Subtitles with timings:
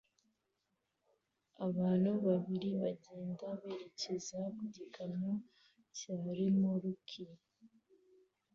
[1.67, 5.33] Abantu babiri bagenda berekeza ku gikamyo
[5.97, 7.23] cya remoruki